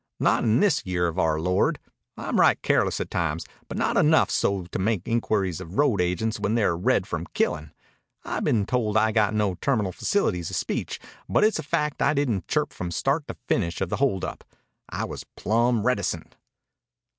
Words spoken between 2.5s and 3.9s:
careless at times, but